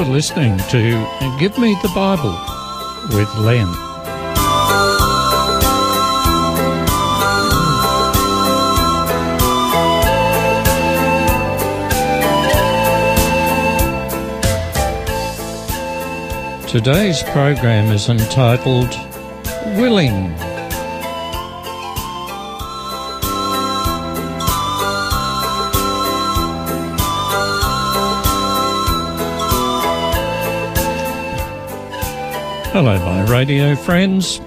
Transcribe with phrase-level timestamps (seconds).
[0.00, 1.06] are listening to
[1.38, 2.32] Give Me the Bible
[3.14, 3.68] with Len.
[16.66, 18.94] Today's program is entitled
[19.76, 20.49] Willing.
[32.72, 34.40] Hello, my radio friends.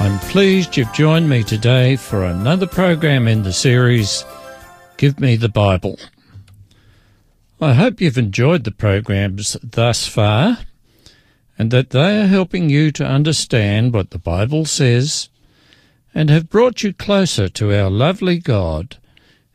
[0.00, 4.24] I'm pleased you've joined me today for another program in the series
[4.96, 5.98] Give Me the Bible.
[7.60, 10.60] I hope you've enjoyed the programs thus far
[11.58, 15.28] and that they are helping you to understand what the Bible says
[16.14, 18.96] and have brought you closer to our lovely God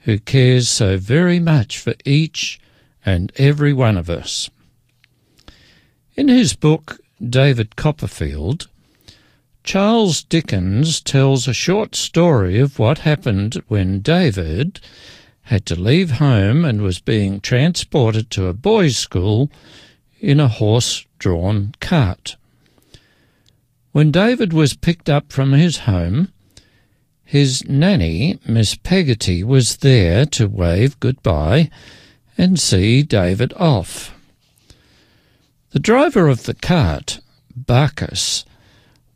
[0.01, 2.59] who cares so very much for each
[3.04, 4.51] and every one of us.
[6.15, 8.68] In his book, David Copperfield,
[9.63, 14.79] Charles Dickens tells a short story of what happened when David
[15.43, 19.49] had to leave home and was being transported to a boys' school
[20.20, 22.38] in a horse drawn cart.
[23.91, 26.32] When David was picked up from his home,
[27.23, 31.70] his nanny, Miss Peggotty, was there to wave goodbye
[32.38, 34.16] and see David off.
[35.77, 37.20] The driver of the cart,
[37.55, 38.45] Barkis,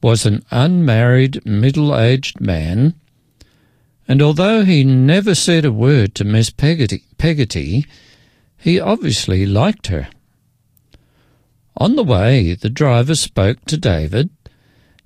[0.04, 2.94] was an unmarried middle aged man,
[4.08, 7.88] and although he never said a word to Miss Peggotty, Peggotty,
[8.60, 10.10] he obviously liked her.
[11.78, 14.30] On the way, the driver spoke to David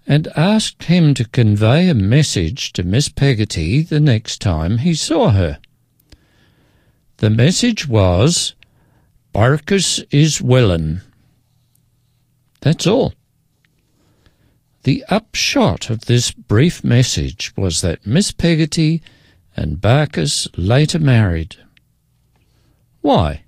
[0.06, 5.30] and asked him to convey a message to Miss Peggotty the next time he saw
[5.30, 5.60] her.
[7.20, 8.56] The message was,
[9.34, 11.02] Barkis is willin'.
[12.66, 13.14] That's all.
[14.86, 19.04] The upshot of this brief message was that Miss Peggotty
[19.56, 21.58] and Barkis later married.
[23.02, 23.44] Why?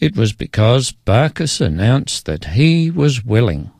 [0.00, 3.70] It was because Barkis announced that he was willing.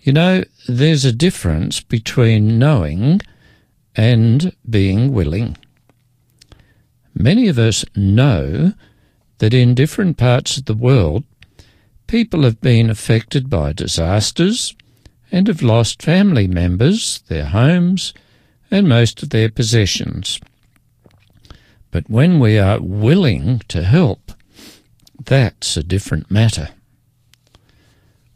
[0.00, 3.20] You know, there's a difference between knowing
[3.94, 5.56] and being willing.
[7.14, 8.72] Many of us know
[9.38, 11.22] that in different parts of the world
[12.08, 14.74] people have been affected by disasters
[15.30, 18.12] and have lost family members, their homes,
[18.70, 20.40] and most of their possessions.
[21.90, 24.32] But when we are willing to help,
[25.22, 26.70] that's a different matter.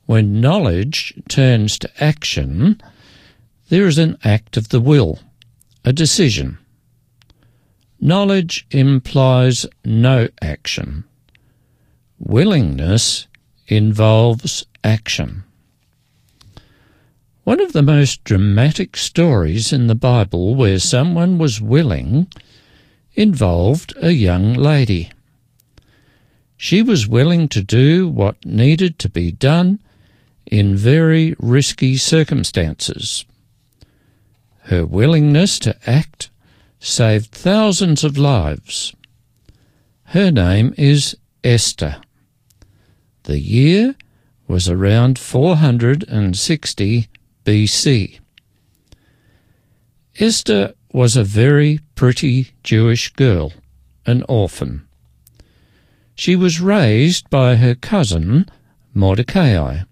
[0.06, 2.80] When knowledge turns to action,
[3.68, 5.18] there is an act of the will,
[5.84, 6.58] a decision.
[8.00, 11.04] Knowledge implies no action.
[12.18, 13.26] Willingness
[13.76, 15.44] involves action.
[17.44, 22.28] One of the most dramatic stories in the Bible where someone was willing
[23.14, 25.10] involved a young lady.
[26.56, 29.80] She was willing to do what needed to be done
[30.46, 33.24] in very risky circumstances.
[34.64, 36.30] Her willingness to act
[36.78, 38.94] saved thousands of lives.
[40.04, 41.96] Her name is Esther.
[43.24, 43.94] The year
[44.48, 47.08] was around 460
[47.44, 48.18] BC.
[50.18, 53.52] Esther was a very pretty Jewish girl,
[54.04, 54.86] an orphan.
[56.14, 58.50] She was raised by her cousin
[58.92, 59.82] Mordecai.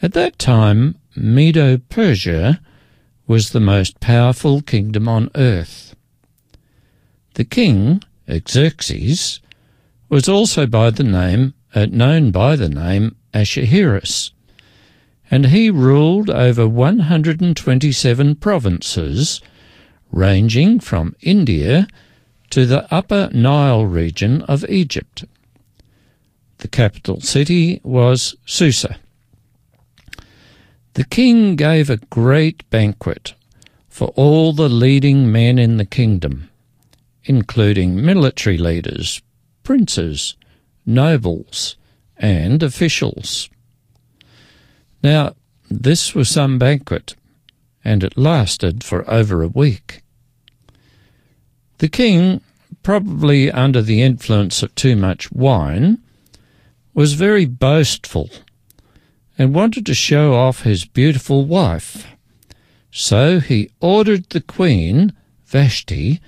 [0.00, 2.60] At that time, Medo Persia
[3.26, 5.94] was the most powerful kingdom on earth.
[7.34, 8.02] The king,
[8.48, 9.40] Xerxes,
[10.08, 14.32] was also by the name uh, known by the name Ahasuerus,
[15.30, 19.40] and he ruled over 127 provinces,
[20.10, 21.86] ranging from India
[22.50, 25.24] to the upper Nile region of Egypt.
[26.58, 28.96] The capital city was Susa.
[30.94, 33.34] The king gave a great banquet
[33.88, 36.48] for all the leading men in the kingdom,
[37.24, 39.20] including military leaders,
[39.68, 40.34] princes,
[40.86, 41.76] nobles,
[42.16, 43.50] and officials.
[45.02, 45.34] Now,
[45.68, 47.14] this was some banquet,
[47.84, 50.00] and it lasted for over a week.
[51.76, 52.40] The king,
[52.82, 55.98] probably under the influence of too much wine,
[56.94, 58.30] was very boastful
[59.36, 62.06] and wanted to show off his beautiful wife.
[62.90, 65.12] So he ordered the queen,
[65.44, 66.22] Vashti,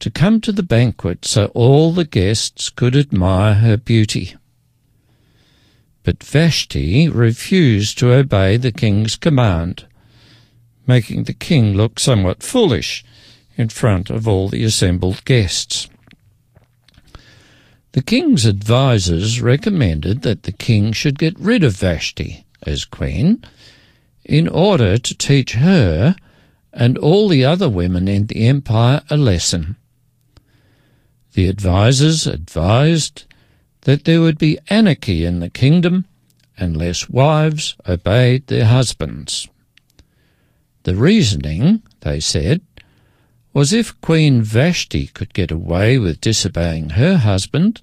[0.00, 4.34] to come to the banquet so all the guests could admire her beauty.
[6.02, 9.86] But Vashti refused to obey the king's command,
[10.86, 13.04] making the king look somewhat foolish
[13.56, 15.88] in front of all the assembled guests.
[17.92, 23.42] The king's advisers recommended that the king should get rid of Vashti as queen
[24.24, 26.14] in order to teach her
[26.72, 29.76] and all the other women in the empire a lesson.
[31.36, 33.24] The advisers advised
[33.82, 36.06] that there would be anarchy in the kingdom
[36.56, 39.46] unless wives obeyed their husbands.
[40.84, 42.62] The reasoning, they said,
[43.52, 47.82] was if Queen Vashti could get away with disobeying her husband,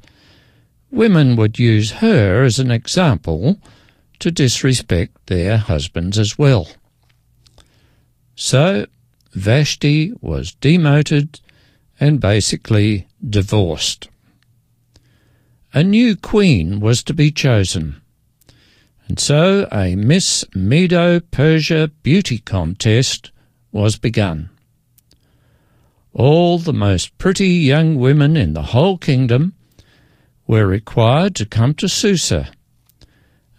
[0.90, 3.60] women would use her as an example
[4.18, 6.70] to disrespect their husbands as well.
[8.36, 8.88] So
[9.36, 11.40] Vashti was demoted
[12.04, 14.10] and basically divorced.
[15.74, 18.02] A new queen was to be chosen,
[19.08, 23.32] and so a Miss Medo Persia beauty contest
[23.72, 24.50] was begun.
[26.12, 29.54] All the most pretty young women in the whole kingdom
[30.46, 32.52] were required to come to Susa,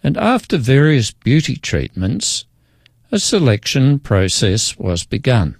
[0.03, 2.45] and after various beauty treatments,
[3.11, 5.55] a selection process was begun.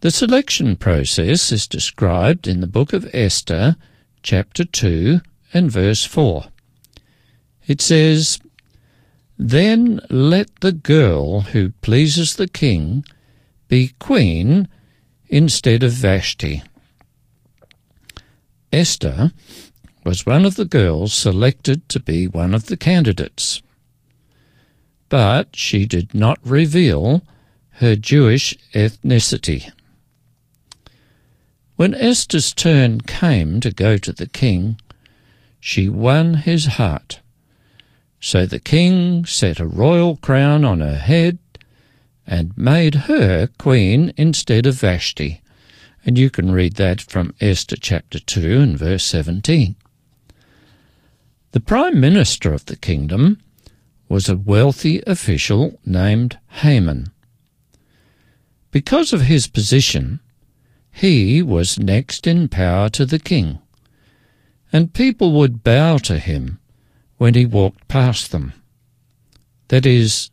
[0.00, 3.76] The selection process is described in the book of Esther,
[4.22, 5.20] chapter 2
[5.54, 6.44] and verse 4.
[7.66, 8.38] It says,
[9.38, 13.06] Then let the girl who pleases the king
[13.68, 14.68] be queen
[15.28, 16.62] instead of Vashti.
[18.70, 19.32] Esther
[20.04, 23.62] was one of the girls selected to be one of the candidates.
[25.08, 27.22] But she did not reveal
[27.80, 29.72] her Jewish ethnicity.
[31.76, 34.80] When Esther's turn came to go to the king,
[35.60, 37.20] she won his heart.
[38.18, 41.38] So the king set a royal crown on her head
[42.26, 45.42] and made her queen instead of Vashti.
[46.04, 49.76] And you can read that from Esther chapter 2 and verse 17.
[51.52, 53.38] The prime minister of the kingdom
[54.08, 57.08] was a wealthy official named Haman.
[58.70, 60.20] Because of his position,
[60.96, 63.58] he was next in power to the king,
[64.72, 66.58] and people would bow to him
[67.18, 68.54] when he walked past them.
[69.68, 70.30] That is,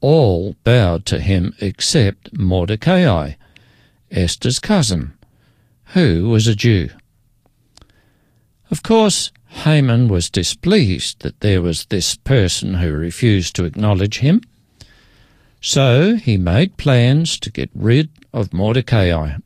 [0.00, 3.34] all bowed to him except Mordecai,
[4.10, 5.12] Esther's cousin,
[5.94, 6.90] who was a Jew.
[8.68, 9.30] Of course,
[9.62, 14.40] Haman was displeased that there was this person who refused to acknowledge him,
[15.60, 19.36] so he made plans to get rid of Mordecai.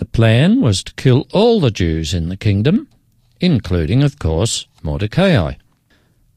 [0.00, 2.88] The plan was to kill all the Jews in the kingdom,
[3.38, 5.56] including, of course, Mordecai.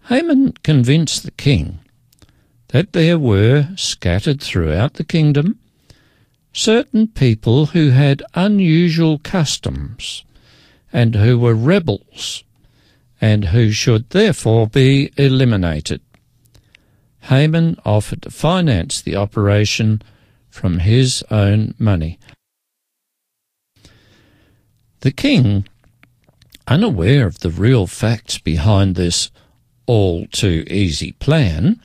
[0.10, 1.80] Haman convinced the king
[2.68, 5.60] that there were scattered throughout the kingdom
[6.52, 10.26] certain people who had unusual customs
[10.92, 12.44] and who were rebels
[13.22, 16.02] and who should therefore be eliminated.
[17.22, 20.02] Haman offered to finance the operation
[20.50, 22.20] from his own money.
[25.04, 25.68] The king,
[26.66, 29.32] unaware of the real facts behind this
[29.86, 31.82] all too easy plan,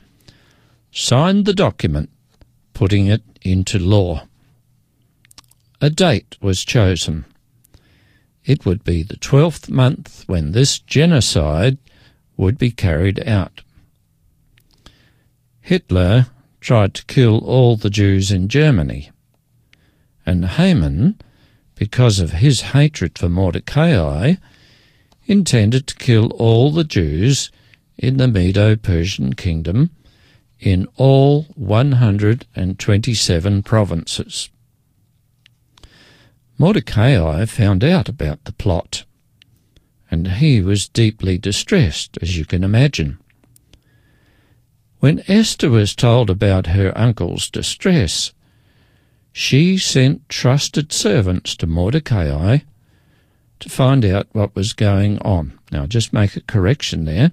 [0.93, 2.11] signed the document,
[2.73, 4.25] putting it into law.
[5.81, 7.25] A date was chosen.
[8.45, 11.77] It would be the twelfth month when this genocide
[12.37, 13.63] would be carried out.
[15.59, 16.27] Hitler
[16.61, 19.11] tried to kill all the Jews in Germany,
[20.25, 21.19] and Haman,
[21.79, 24.35] because of his hatred for Mordecai,
[25.25, 27.49] intended to kill all the Jews
[27.97, 29.89] in the Medo Persian kingdom
[30.59, 34.49] in all 127 provinces.
[36.57, 39.05] Mordecai found out about the plot,
[40.11, 43.17] and he was deeply distressed, as you can imagine.
[44.99, 48.33] When Esther was told about her uncle's distress,
[49.31, 52.59] she sent trusted servants to Mordecai
[53.59, 55.59] to find out what was going on.
[55.71, 57.31] Now, just make a correction there.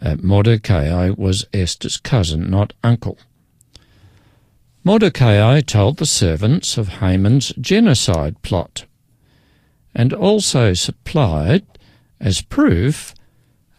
[0.00, 3.18] Uh, Mordecai was Esther's cousin, not uncle.
[4.84, 8.86] Mordecai told the servants of Haman's genocide plot
[9.94, 11.66] and also supplied,
[12.20, 13.14] as proof,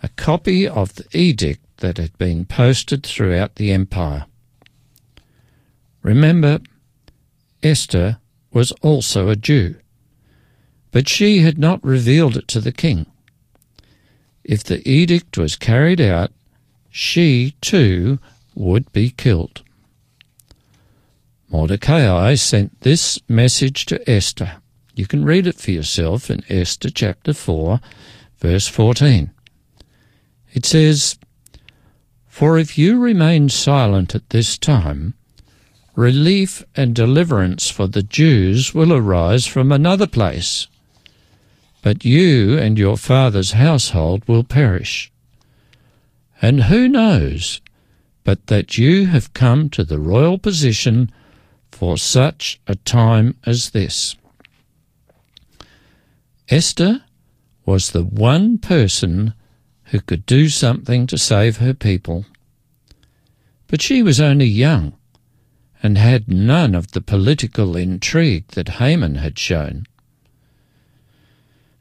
[0.04, 4.26] a copy of the edict that had been posted throughout the empire.
[6.04, 6.60] Remember,
[7.62, 8.20] Esther
[8.52, 9.76] was also a Jew,
[10.92, 13.06] but she had not revealed it to the king.
[14.44, 16.32] If the edict was carried out,
[16.90, 18.20] she too
[18.56, 19.62] would be killed.
[21.50, 24.58] Mordecai sent this message to Esther.
[24.96, 27.80] You can read it for yourself in Esther chapter 4,
[28.38, 29.32] verse 14.
[30.54, 31.18] It says,
[32.28, 35.14] For if you remain silent at this time,
[36.00, 40.68] relief and deliverance for the Jews will arise from another place,
[41.82, 45.12] but you and your father's household will perish.
[46.42, 47.60] And who knows
[48.24, 51.12] but that you have come to the royal position
[51.70, 54.16] for such a time as this?
[56.48, 57.04] Esther
[57.66, 59.34] was the one person
[59.92, 62.26] who could do something to save her people.
[63.68, 64.94] But she was only young
[65.82, 69.86] and had none of the political intrigue that Haman had shown.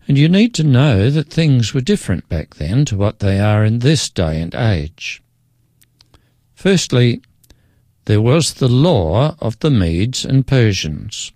[0.07, 3.65] And you need to know that things were different back then to what they are
[3.65, 5.23] in this day and age.
[6.55, 7.21] Firstly,
[8.07, 11.33] there was the law of the Medes and Persians.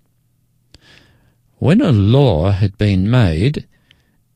[1.57, 3.67] When a law had been made,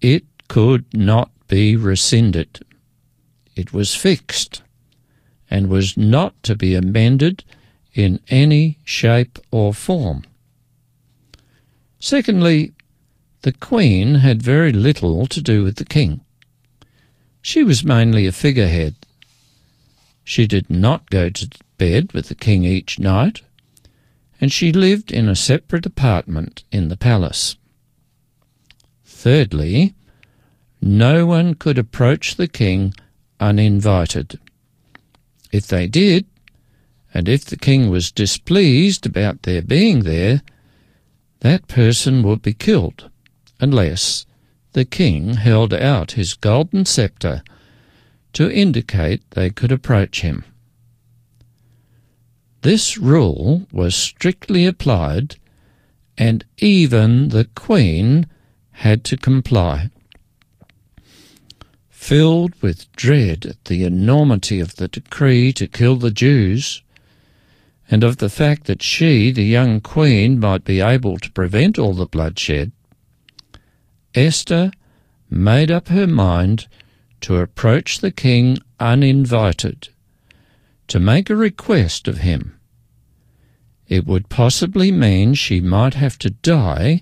[0.02, 2.60] it could not be rescinded.
[3.56, 4.62] It was fixed
[5.50, 7.44] and was not to be amended
[7.98, 10.24] in any shape or form.
[12.00, 12.74] Secondly,
[13.42, 16.22] the Queen had very little to do with the King.
[17.42, 18.96] She was mainly a figurehead.
[20.24, 23.42] She did not go to bed with the King each night,
[24.40, 27.56] and she lived in a separate apartment in the palace.
[29.06, 29.96] Thirdly,
[30.82, 32.94] no one could approach the king
[33.40, 34.40] uninvited.
[35.52, 36.26] If they did,
[37.18, 40.40] and if the king was displeased about their being there,
[41.40, 43.10] that person would be killed,
[43.60, 44.28] unless
[44.74, 47.42] the king held out his golden sceptre
[48.34, 50.46] to indicate they could approach him.
[52.62, 55.38] This rule was strictly applied,
[56.20, 58.28] and even the queen
[58.74, 59.90] had to comply.
[61.90, 66.84] Filled with dread at the enormity of the decree to kill the Jews,
[67.90, 71.94] and of the fact that she, the young queen, might be able to prevent all
[71.94, 72.72] the bloodshed,
[74.14, 74.72] Esther
[75.30, 76.68] made up her mind
[77.22, 79.90] to approach the king uninvited,
[80.88, 82.60] to make a request of him.
[83.88, 87.02] It would possibly mean she might have to die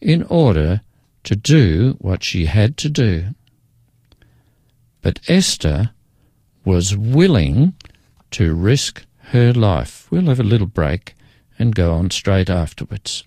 [0.00, 0.82] in order
[1.24, 3.34] to do what she had to do.
[5.02, 5.90] But Esther
[6.64, 7.74] was willing
[8.32, 10.08] to risk her life.
[10.10, 11.14] We'll have a little break
[11.58, 13.24] and go on straight afterwards.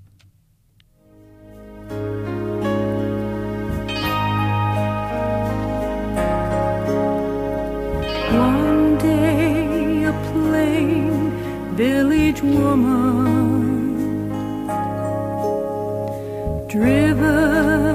[8.31, 11.31] One day, a plain
[11.75, 14.27] village woman,
[16.67, 17.92] driven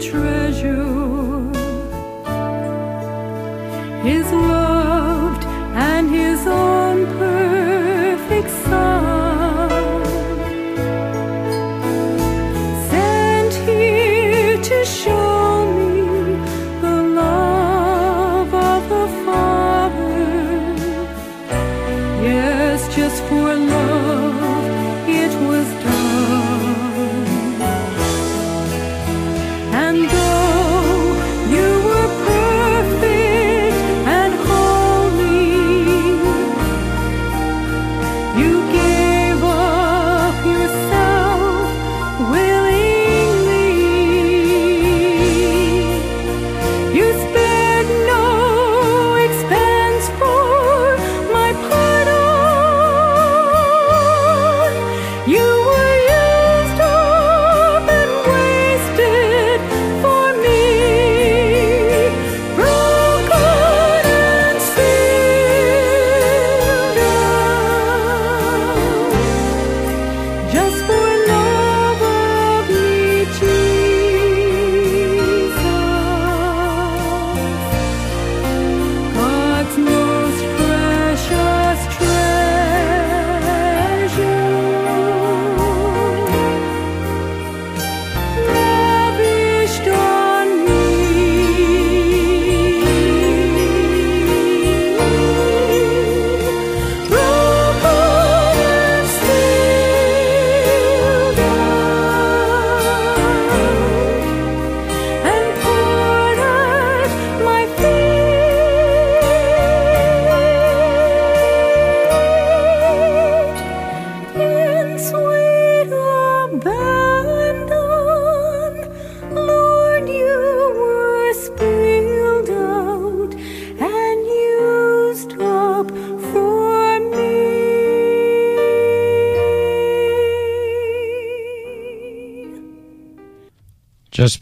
[0.00, 0.39] true.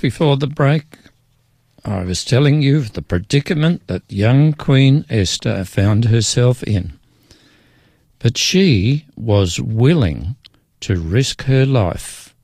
[0.08, 0.86] Before the break,
[1.84, 6.98] I was telling you of the predicament that young Queen Esther found herself in.
[8.18, 10.36] But she was willing
[10.80, 12.34] to risk her life.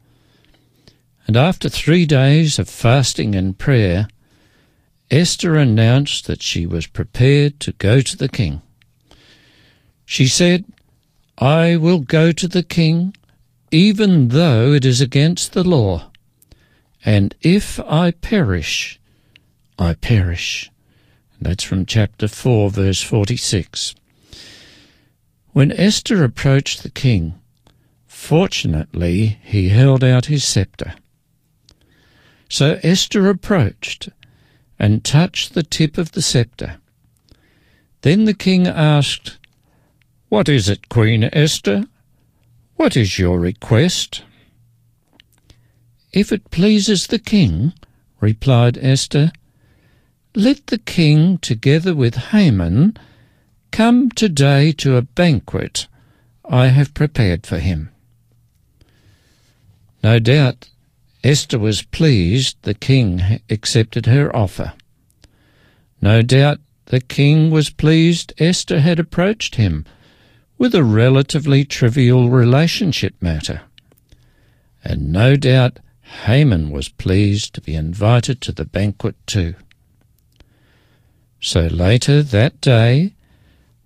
[1.26, 4.08] And after three days of fasting and prayer,
[5.10, 8.60] Esther announced that she was prepared to go to the king.
[10.04, 10.66] She said,
[11.38, 13.16] I will go to the king,
[13.70, 16.10] even though it is against the law.
[17.04, 18.98] And if I perish,
[19.78, 20.70] I perish.
[21.40, 23.94] That's from chapter 4, verse 46.
[25.52, 27.34] When Esther approached the king,
[28.06, 30.94] fortunately he held out his sceptre.
[32.48, 34.08] So Esther approached
[34.78, 36.78] and touched the tip of the sceptre.
[38.00, 39.38] Then the king asked,
[40.28, 41.84] What is it, Queen Esther?
[42.76, 44.22] What is your request?
[46.14, 47.72] If it pleases the king,
[48.20, 49.32] replied Esther,
[50.36, 52.96] let the king, together with Haman,
[53.72, 55.88] come today to a banquet
[56.48, 57.90] I have prepared for him.
[60.04, 60.68] No doubt
[61.24, 64.72] Esther was pleased the king accepted her offer.
[66.00, 69.84] No doubt the king was pleased Esther had approached him
[70.58, 73.62] with a relatively trivial relationship matter.
[74.84, 79.54] And no doubt Haman was pleased to be invited to the banquet too.
[81.40, 83.14] So later that day,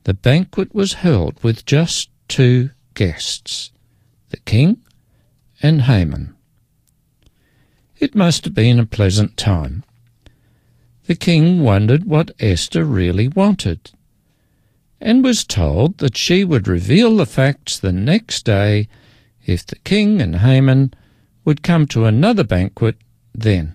[0.04, 3.72] the banquet was held with just two guests,
[4.30, 4.78] the king
[5.62, 6.34] and Haman.
[7.98, 9.82] It must have been a pleasant time.
[11.06, 13.90] The king wondered what Esther really wanted,
[15.00, 18.88] and was told that she would reveal the facts the next day
[19.46, 20.92] if the king and Haman
[21.48, 22.94] would come to another banquet
[23.34, 23.74] then.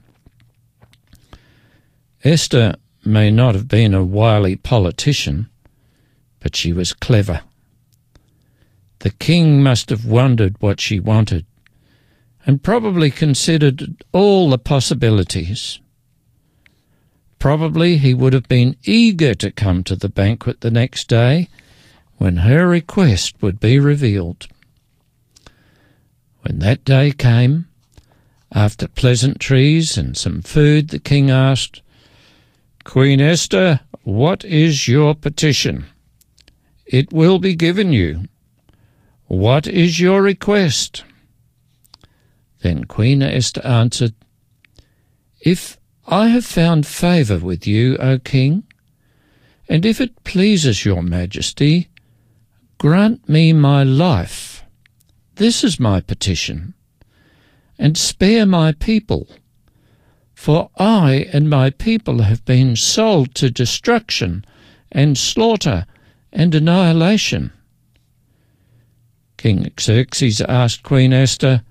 [2.24, 5.50] Esther may not have been a wily politician,
[6.40, 7.42] but she was clever.
[9.00, 11.48] The king must have wondered what she wanted
[12.46, 15.80] and probably considered all the possibilities.
[17.40, 21.50] Probably he would have been eager to come to the banquet the next day
[22.18, 24.46] when her request would be revealed.
[26.44, 27.68] When that day came,
[28.52, 31.82] after pleasantries and some food, the king asked,
[32.84, 35.86] Queen Esther, what is your petition?
[36.86, 38.26] It will be given you.
[39.28, 41.06] What is your request?
[42.62, 44.14] Then Queen Esther answered,
[45.40, 48.64] If I have found favour with you, O king,
[49.70, 51.88] and if it pleases your majesty,
[52.78, 54.53] grant me my life.
[55.36, 56.74] This is my petition,
[57.80, 59.28] and spare my people.
[60.36, 64.46] For I and my people have been sold to destruction
[64.92, 65.86] and slaughter
[66.32, 67.52] and annihilation.
[69.38, 71.64] King Xerxes asked Queen Esther,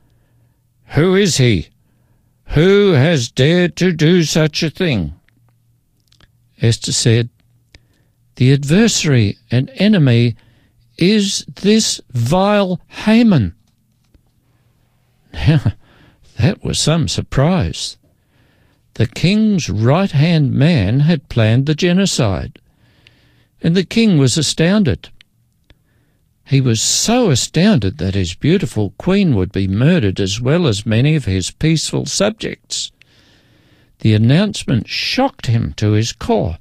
[0.93, 1.69] who is he?
[2.49, 5.15] Who has dared to do such a thing?
[6.61, 7.31] Esther said,
[8.37, 10.37] The adversary and enemy
[10.99, 13.55] is this vile Haman.
[15.33, 15.73] Now,
[16.39, 17.97] that was some surprise.
[18.95, 22.59] The king's right hand man had planned the genocide,
[23.63, 25.09] and the king was astounded.
[26.45, 31.15] He was so astounded that his beautiful queen would be murdered as well as many
[31.15, 32.93] of his peaceful subjects.
[34.01, 36.59] The announcement shocked him to his core.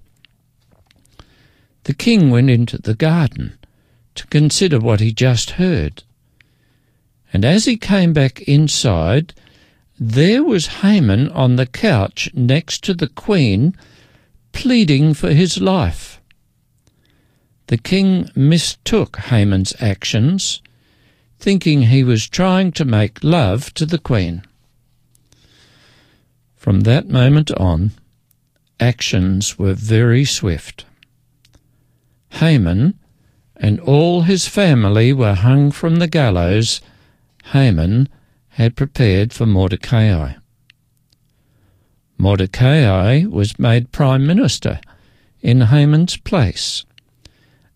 [1.83, 3.57] The king went into the garden
[4.15, 6.03] to consider what he just heard.
[7.33, 9.33] And as he came back inside,
[9.99, 13.75] there was Haman on the couch next to the queen,
[14.51, 16.19] pleading for his life.
[17.67, 20.61] The king mistook Haman's actions,
[21.39, 24.43] thinking he was trying to make love to the queen.
[26.55, 27.91] From that moment on,
[28.79, 30.85] actions were very swift.
[32.31, 32.99] Haman
[33.61, 36.81] and all his family were hung from the gallows
[37.53, 38.09] Haman
[38.49, 40.33] had prepared for Mordecai.
[42.17, 44.81] Mordecai was made prime minister
[45.41, 46.83] in Haman's place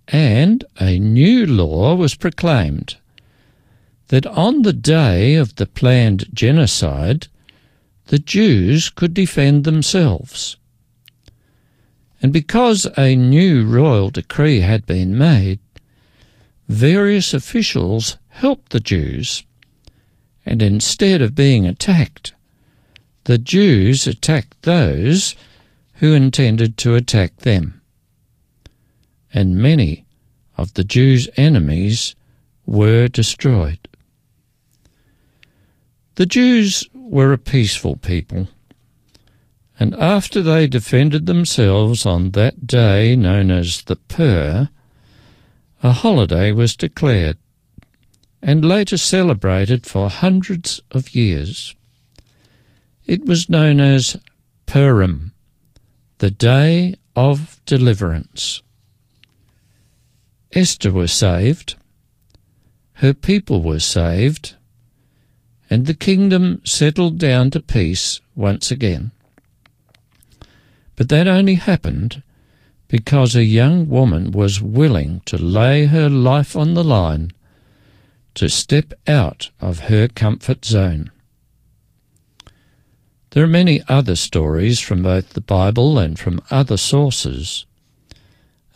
[0.07, 2.97] and a new law was proclaimed
[4.07, 7.27] that on the day of the planned genocide,
[8.07, 10.57] the Jews could defend themselves.
[12.21, 15.59] And because a new royal decree had been made,
[16.67, 19.43] various officials helped the Jews,
[20.45, 22.33] and instead of being attacked,
[23.25, 25.35] the Jews attacked those
[25.95, 27.81] who intended to attack them.
[29.33, 30.05] And many
[30.57, 32.15] of the Jews' enemies
[32.65, 33.79] were destroyed.
[36.15, 38.47] The Jews were a peaceful people,
[39.77, 44.69] and after they defended themselves on that day known as the Pur,
[45.85, 47.37] a holiday was declared
[48.41, 51.75] and later celebrated for hundreds of years.
[53.05, 54.17] It was known as
[54.65, 55.35] Purim,
[56.17, 58.63] the Day of Deliverance.
[60.53, 61.75] Esther was saved,
[62.93, 64.55] her people were saved,
[65.69, 69.11] and the kingdom settled down to peace once again.
[70.95, 72.23] But that only happened
[72.87, 77.31] because a young woman was willing to lay her life on the line
[78.35, 81.11] to step out of her comfort zone.
[83.31, 87.65] There are many other stories from both the Bible and from other sources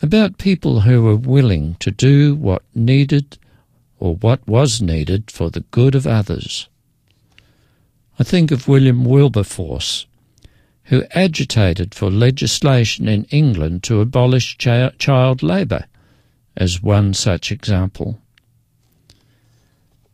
[0.02, 3.38] about people who were willing to do what needed
[3.98, 6.68] or what was needed for the good of others.
[8.18, 10.06] I think of William Wilberforce,
[10.90, 15.86] who agitated for legislation in England to abolish ch- child labour,
[16.56, 18.18] as one such example.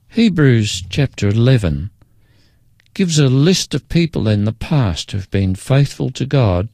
[0.08, 1.90] Hebrews chapter 11
[2.92, 6.68] gives a list of people in the past who've been faithful to God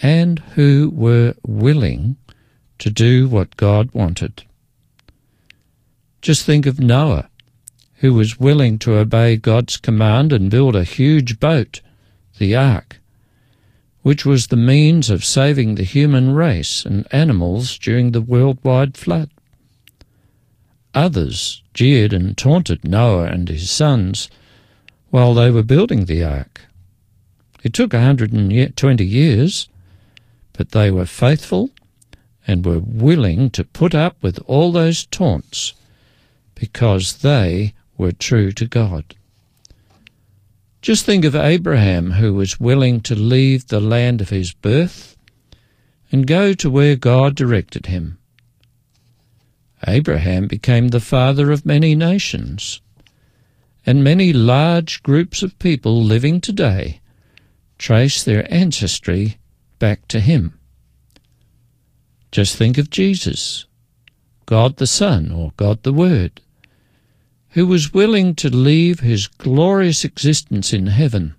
[0.00, 2.16] and who were willing
[2.78, 4.44] to do what God wanted.
[6.20, 7.28] Just think of Noah,
[7.94, 11.80] who was willing to obey God's command and build a huge boat,
[12.38, 13.00] the ark,
[14.02, 19.30] which was the means of saving the human race and animals during the worldwide flood.
[20.94, 24.28] Others jeered and taunted Noah and his sons
[25.10, 26.62] while they were building the ark.
[27.62, 29.68] It took a 120 years,
[30.52, 31.70] but they were faithful
[32.46, 35.74] and were willing to put up with all those taunts
[36.54, 39.14] because they were true to God.
[40.82, 45.16] Just think of Abraham, who was willing to leave the land of his birth
[46.10, 48.18] and go to where God directed him.
[49.86, 52.80] Abraham became the father of many nations
[53.86, 57.00] and many large groups of people living today
[57.78, 59.38] trace their ancestry
[59.78, 60.58] back to him.
[62.32, 63.66] Just think of Jesus,
[64.46, 66.41] God the Son, or God the Word,
[67.52, 71.34] who was willing to leave his glorious existence in heaven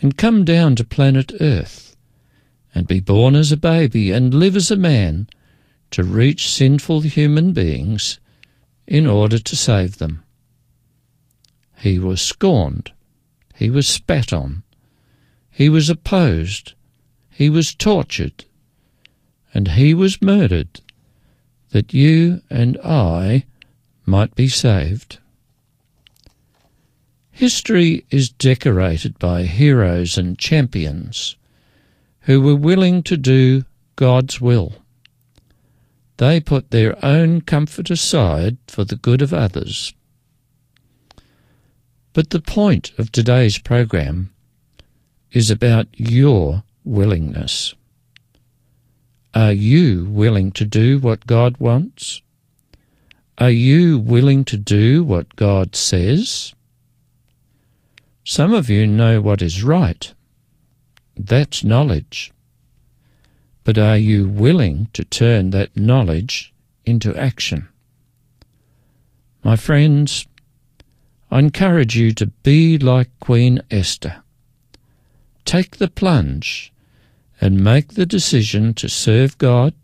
[0.00, 1.94] and come down to planet Earth
[2.74, 5.28] and be born as a baby and live as a man
[5.90, 8.18] to reach sinful human beings
[8.86, 10.22] in order to save them.
[11.78, 12.90] He was scorned.
[13.54, 14.62] He was spat on.
[15.50, 16.72] He was opposed.
[17.30, 18.46] He was tortured.
[19.52, 20.80] And he was murdered
[21.70, 23.44] that you and I
[24.06, 25.18] might be saved.
[27.30, 31.36] History is decorated by heroes and champions
[32.20, 33.64] who were willing to do
[33.96, 34.74] God's will.
[36.16, 39.92] They put their own comfort aside for the good of others.
[42.12, 44.32] But the point of today's program
[45.32, 47.74] is about your willingness.
[49.34, 52.22] Are you willing to do what God wants?
[53.38, 56.54] Are you willing to do what God says?
[58.22, 60.14] Some of you know what is right.
[61.16, 62.32] That's knowledge.
[63.64, 67.68] But are you willing to turn that knowledge into action?
[69.42, 70.26] My friends,
[71.30, 74.22] I encourage you to be like Queen Esther.
[75.44, 76.72] Take the plunge
[77.40, 79.74] and make the decision to serve God,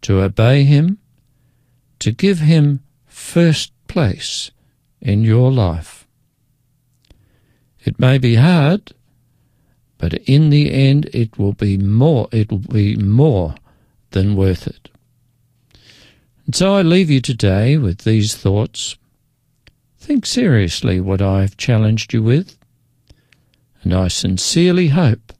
[0.00, 0.98] to obey Him,
[2.02, 4.50] to give Him first place
[5.00, 6.04] in your life.
[7.84, 8.92] It may be hard,
[9.98, 13.54] but in the end it will be more it will be more
[14.10, 14.88] than worth it.
[16.44, 18.96] And so I leave you today with these thoughts.
[19.96, 22.58] Think seriously what I have challenged you with,
[23.84, 25.32] and I sincerely hope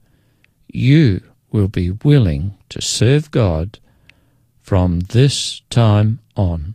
[0.69, 3.81] you will be willing to serve God
[4.73, 6.73] from this time on.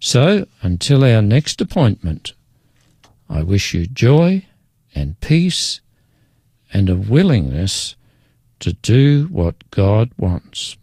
[0.00, 2.32] So, until our next appointment,
[3.28, 4.46] I wish you joy
[4.94, 5.82] and peace
[6.72, 7.96] and a willingness
[8.60, 10.78] to do what God wants.